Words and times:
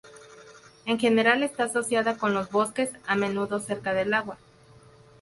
En 0.87 0.97
general, 0.99 1.43
está 1.43 1.65
asociada 1.65 2.17
con 2.17 2.33
los 2.33 2.49
bosques, 2.49 2.89
a 3.05 3.15
menudo 3.15 3.59
cerca 3.59 3.93
del 3.93 4.15
agua. 4.15 4.39